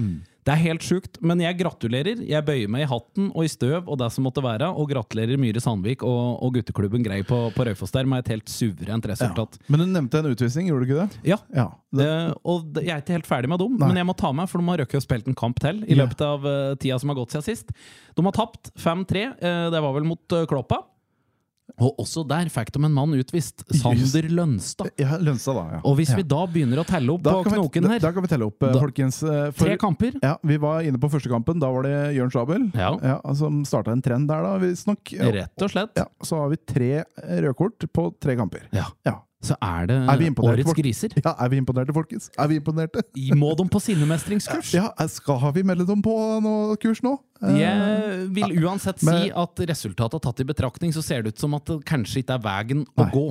[0.46, 2.20] Det er helt sjukt, men jeg gratulerer.
[2.22, 5.40] Jeg bøyer meg i hatten og i støv og det som måtte være, og gratulerer
[5.42, 9.58] Myhre Sandvik og, og gutteklubben Grei på, på Raufoss der med et helt suverent resultat.
[9.66, 11.20] Men du nevnte en utvisning, gjorde du ikke det?
[11.32, 11.40] Ja.
[11.56, 11.66] Ja.
[11.96, 12.08] Det,
[12.46, 13.90] og jeg er ikke helt ferdig med dem, Nei.
[13.90, 15.96] men jeg må ta meg, for de har røkket og spilt en kamp til i
[15.98, 17.72] løpet av eh, tida som har gått siden sist.
[18.14, 19.24] De har tapt 5-3.
[19.40, 20.82] eh, det var vel mot eh, Kloppa.
[21.82, 23.64] Og også der fikk de en mann utvist.
[23.74, 24.88] Sander Lønstad.
[24.96, 25.64] ja, Lønstad, da.
[25.76, 25.80] Ja.
[25.84, 26.16] Og hvis ja.
[26.16, 28.46] vi da begynner å telle opp da på knoken da, her da kan vi telle
[28.46, 29.22] opp, eh, Da- folkens.
[29.22, 30.12] eh, for- Tre kamper.
[30.22, 31.58] Ja, Vi var inne på første kampen.
[31.60, 33.20] Da var det Jørn Schabel Ja.
[33.34, 35.12] som starta en trend der, da, visstnok.
[35.12, 35.30] Ja.
[35.30, 35.90] Rett og slett.
[35.96, 38.62] Ja, så har vi tre røde kort på tre kamper.
[38.72, 38.86] Ja.
[39.04, 39.20] Ja.
[39.46, 40.76] Så er det Er årets folk?
[40.80, 41.14] griser.
[41.22, 42.30] ja, Er vi imponerte, folkens?
[42.38, 43.02] Er vi imponerte?
[43.38, 44.72] Må de på sinnemestringskurs?
[44.80, 47.16] Ja, skal vi melde dem på noe kurs nå?
[47.42, 51.54] Eh, Jeg vil uansett si at resultatet tatt i betraktning, så ser det ut som
[51.58, 53.28] at det kanskje ikke er veien å gå.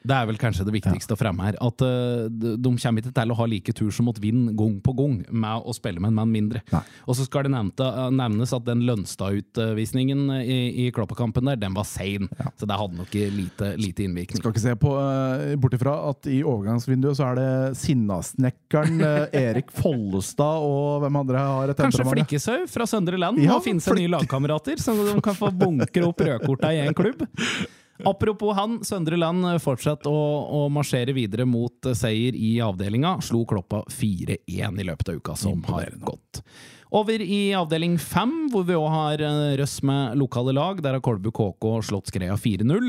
[0.00, 1.58] Det er vel kanskje det viktigste å fremme her.
[1.60, 4.78] At uh, de de kommer ikke til å ha like tur som mot Vind gang
[4.84, 6.62] på gang med å spille med en mann mindre.
[6.72, 6.82] Nei.
[7.08, 11.88] Og så skal det nevnte, nevnes at den Lønstad-utvisningen i, i Kloppekampen der, den var
[11.88, 12.28] sein.
[12.60, 14.42] Så det hadde nok lite, lite innvirkning.
[14.42, 19.40] Skal ikke se på, uh, bort ifra at i overgangsvinduet så er det Sinnasnekkeren uh,
[19.40, 22.06] Erik Follestad og hvem andre har et Kanskje?
[22.10, 26.06] Flikkeshaug fra Søndre Land Ja, Nå finnes det nye lagkamerater, så de kan få bunkre
[26.08, 27.24] opp rødkorta i én klubb.
[28.04, 30.16] Apropos han, Søndre Land fortsatt å,
[30.64, 33.18] å marsjere videre mot eh, seier i avdelinga.
[33.24, 36.42] Slo Kloppa 4-1 i løpet av uka som har gått.
[36.90, 40.80] Over i avdeling fem, hvor vi òg har eh, røss med lokale lag.
[40.82, 42.88] Der har Kolbu KK slått Skreia 4-0.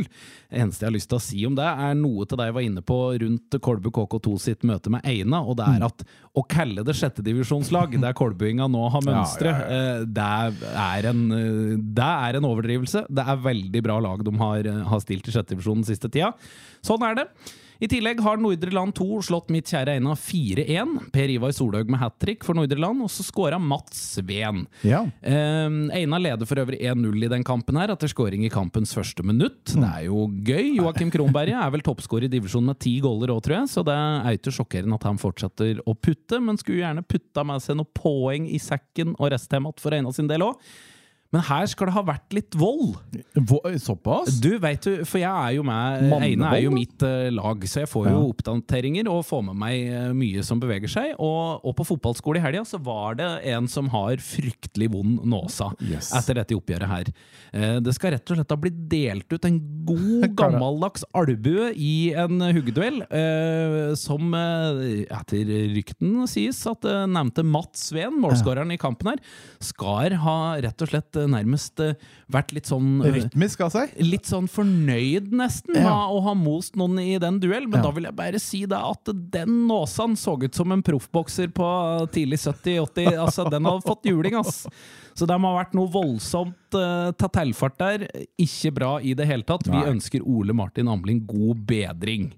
[0.49, 2.65] Eneste jeg har lyst til å si om det, er noe til deg jeg var
[2.65, 6.81] inne på rundt Kolbu KK2 sitt møte med Eina, og det er at å kalle
[6.87, 10.05] det sjettedivisjonslag, der kolbuinga nå har mønstre, Ja, ja, ja.
[10.17, 13.05] det er, en, eh, det er en overdrivelse.
[13.05, 16.33] Det er veldig bra lag de har, eh, har stilt i sjettedivisjonen siste tida.
[16.81, 17.27] Sånn er det.
[17.81, 20.91] I tillegg har Nordre Land 2 slått mitt kjære Eina 4-1.
[21.15, 24.67] Per Ivar Solhaug med hat trick for Nordre Land, og så skåra Mats Sveen.
[24.85, 24.99] Ja.
[25.25, 25.65] Eh,
[25.97, 29.73] Eina leder for øvrig 1-0 i den kampen her, etter skåring i kampens første minutt.
[29.73, 30.75] Det er jo gøy.
[30.77, 33.97] Joakim Kronberget er vel toppskårer i divisjonen med ti goller òg, tror jeg, så det
[33.97, 37.93] er ikke sjokkerende at han fortsetter å putte, men skulle gjerne putta med seg noen
[37.97, 40.61] poeng i sekken og resten igjen for Eina sin del òg.
[41.31, 42.97] Men her skal det ha vært litt vold.
[43.79, 44.33] Såpass?
[44.43, 47.83] Du, vet du, for jeg er jo med Eine er jo mitt eh, lag, så
[47.85, 48.23] jeg får jo Ja.
[48.33, 51.13] oppdateringer og får med meg eh, mye som beveger seg.
[51.23, 55.69] Og, og på fotballskole i helga så var det en som har fryktelig vond nåsa
[55.81, 56.11] Yes.
[56.19, 57.13] etter dette oppgjøret her.
[57.53, 62.11] Eh, det skal rett og slett ha blitt delt ut en god, gammeldags albue i
[62.11, 68.79] en huggeduell, eh, som eh, etter rykten sies at eh, nevnte Mats Sveen, målskåreren i
[68.81, 69.23] kampen her,
[69.63, 71.93] skal ha rett og slett eh, nærmest eh,
[72.31, 73.93] vært litt sånn eh, Rytmisk av seg?
[73.99, 75.83] litt sånn fornøyd nesten Ja.
[75.83, 77.83] med å ha most noen i den duell, men Ja.
[77.89, 82.07] da vil jeg bare si det at den Nåsan så ut som en proffbokser på
[82.11, 83.17] tidlig 70-80.
[83.17, 84.65] Altså, den hadde fått juling, ass.
[85.17, 88.07] Så det må ha vært noe voldsomt uh, ta tilfart der.
[88.41, 89.67] Ikke bra i det hele tatt.
[89.67, 89.87] Vi Nei.
[89.91, 92.31] ønsker Ole Martin Amling god bedring.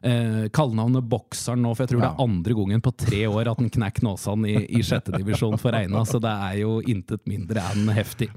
[0.00, 3.60] Uh, Kallenavnet Bokseren nå, for jeg tror det er andre gangen på tre år at
[3.60, 7.66] han knekker Nåsan i, i sjette divisjon for Eina, så det er jo intet mindre
[7.74, 8.30] enn heftig.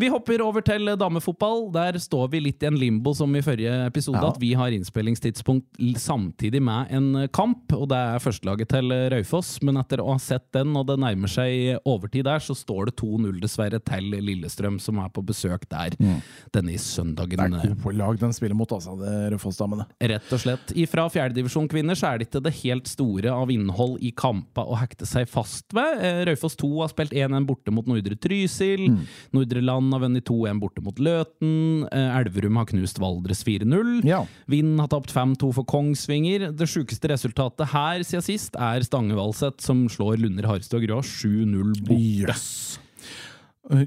[0.00, 1.66] Vi hopper over til damefotball.
[1.74, 4.18] Der står vi litt i en limbo som i forrige episode.
[4.22, 4.30] Ja.
[4.32, 9.58] At vi har innspillingstidspunkt samtidig med en kamp, og det er førstelaget til Raufoss.
[9.62, 12.94] Men etter å ha sett den, og det nærmer seg overtid der, så står det
[13.02, 17.52] 2-0 dessverre til Lillestrøm, som er på besøk der denne Det søndagen.
[17.60, 19.86] er gode lag den spiller mot, altså, det Raufoss-damene.
[20.00, 20.72] Rett og slett.
[20.92, 24.80] Fra fjerdedivisjon kvinner så er det ikke det helt store av innhold i kampa å
[24.80, 26.00] hekte seg fast ved.
[26.00, 28.88] Eh, Raufoss 2 har spilt 1-1 borte mot Nordre Trysil.
[28.88, 29.00] Mm.
[29.36, 31.86] Nordre Land har vunnet 2-1 borte mot Løten.
[31.90, 34.04] Eh, Elverum har knust Valdres 4-0.
[34.06, 34.20] Ja.
[34.52, 36.50] Vind har tapt 5-2 for Kongsvinger.
[36.54, 41.02] Det sjukeste resultatet her siden sist er Stange Valseth, som slår Lunder Harstad og Grå
[41.02, 41.98] 7-0 borte.
[42.30, 42.78] Yes.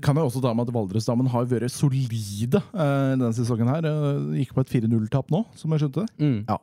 [0.01, 3.67] Kan jeg også ta med at Valdresdamen har vært solide eh, denne sesongen.
[3.67, 6.05] her Eh, Gikk på et 4-0-tap nå, som jeg skjønte.
[6.17, 6.37] Mm.
[6.47, 6.57] Ja,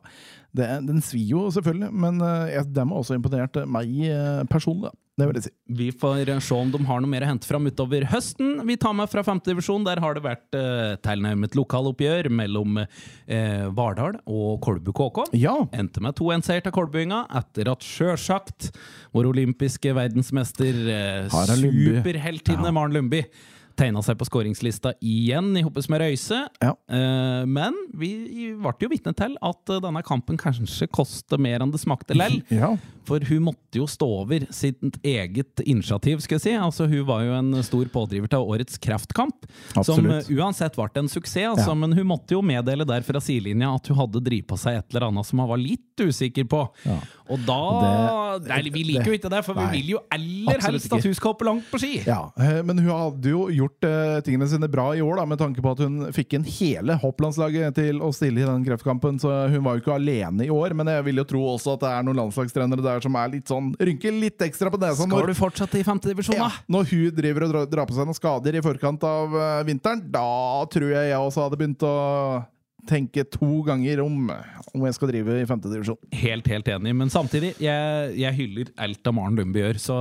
[0.53, 4.91] det, Den svir jo selvfølgelig, men eh, jeg- dem har også imponert meg eh, personlig.
[5.13, 5.51] Det vil jeg si.
[5.77, 8.63] Vi får eh, se om de har noe mer å hente fram utover høsten.
[8.65, 9.83] Vi tar med fra femtedivisjon.
[9.85, 15.27] Der har det vært eh, tilnærmet lokaloppgjør mellom eh, Vardal og Kolbu KK.
[15.37, 18.71] Ja, Endte med 2-1-seier til kolbuinga, etter at sjølsagt
[19.13, 21.29] vår olympiske verdensmester, eh,
[21.61, 22.73] superheltinne ja.
[22.73, 23.21] Maren Lundby,
[23.79, 26.43] tegna seg på skåringslista igjen i hoppes med Røise.
[26.63, 26.73] Ja.
[26.91, 28.13] Uh, men vi
[28.59, 32.39] ble jo vitne til at eh, denne kampen kanskje koster mer enn det smakte lell.
[32.53, 32.73] ja.
[33.07, 36.53] For hun måtte jo stå over sitt eget initiativ, skal jeg si.
[36.57, 40.25] Altså, hun var jo en stor pådriver til årets Kraftkamp, som Absolutt.
[40.27, 41.49] som uansett ble en suksess.
[41.57, 41.79] Altså, Ja.
[41.83, 44.93] Men hun måtte jo meddele der fra sidelinja at hun hadde drevet på seg et
[44.93, 46.69] eller annet som hun var litt usikker på.
[46.85, 46.99] Ja.
[47.29, 47.59] Og da
[48.39, 49.67] Det- Nei, vi liker jo ikke det, for Nei.
[49.69, 52.03] vi vil jo aller helst at hun skal hoppe langt på ski.
[52.05, 55.37] Ja, eh, Men hun hadde jo gjort uh, tingene sine bra i år, da, med
[55.37, 59.19] tanke på at hun fikk inn hele hopplandslaget til å stille i den kreftkampen.
[59.19, 61.79] Så hun var jo ikke alene i år, men jeg vil jo tro også at
[61.81, 65.07] det er noen landslagstrenere der som er litt sånn rynker litt ekstra på nesa.
[65.07, 66.63] Skal du fortsette i femtedivisjon, ja, da?
[66.75, 70.03] når hun driver og drar, drar på seg noen skader i forkant av eh, vinteren,
[70.13, 70.27] da
[70.73, 71.95] tror jeg jeg også hadde begynt å
[72.89, 74.31] tenke to ganger om
[74.73, 75.97] om jeg skal drive i femtedivisjon.
[76.17, 76.93] Helt, helt enig.
[76.97, 79.97] Men samtidig, jeg, jeg hyller alt av Maren Lundby gjør, så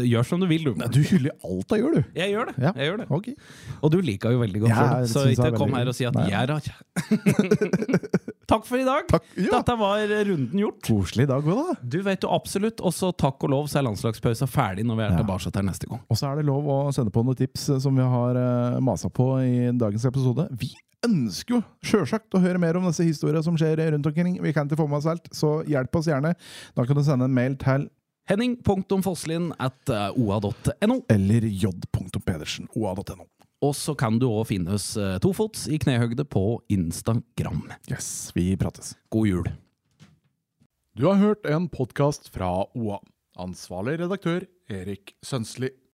[0.00, 0.86] gjør som du vil, du.
[0.94, 2.14] Du hyller alt hun gjør, du.
[2.16, 2.54] Jeg gjør det.
[2.64, 2.72] Ja.
[2.72, 3.06] Jeg gjør det.
[3.18, 3.34] Okay.
[3.82, 6.30] Og du liker jo veldig godt Ja, så ikke kom her og si at Nei.
[6.32, 6.54] jeg er
[8.54, 9.06] Takk for i dag.
[9.08, 9.28] Takk.
[9.40, 9.50] Ja.
[9.58, 10.80] Dette var runden gjort.
[10.84, 11.76] Koselig dag òg, da.
[11.80, 15.14] Du vet jo absolutt, også takk og lov, så er landslagspausen ferdig når vi er
[15.14, 15.20] Ja.
[15.22, 16.00] tilbake her neste gang.
[16.08, 18.80] Og så er det lov å sende på noen tips eh, som vi har uh,
[18.84, 20.48] masa på i dagens episode.
[20.60, 20.72] Vi
[21.06, 24.38] ønsker jo sjølsagt å høre mer om disse historiene som skjer rundt omkring.
[24.42, 26.34] Vi kan ikke få med oss alt, så hjelp oss gjerne.
[26.76, 27.88] Da kan du sende en mail til
[28.30, 31.00] Henning.fosslin at oa.no.
[31.12, 33.26] eller j.pedersen.oa.no.
[33.64, 37.62] Og så kan du òg finne oss eh, tofots i knehøgde på Instagram.
[37.88, 38.92] Yes, vi prates.
[39.14, 39.48] God jul.
[40.94, 43.00] Du har hørt en podkast fra OA.
[43.40, 45.72] Ansvarlig redaktør Erik Sønsli.